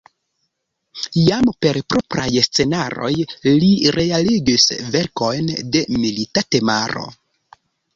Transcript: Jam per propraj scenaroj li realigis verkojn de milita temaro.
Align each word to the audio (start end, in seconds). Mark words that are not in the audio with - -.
Jam 1.27 1.51
per 1.65 1.79
propraj 1.95 2.33
scenaroj 2.47 3.11
li 3.51 3.71
realigis 3.99 4.69
verkojn 4.99 5.57
de 5.79 5.89
milita 6.03 6.49
temaro. 6.55 7.11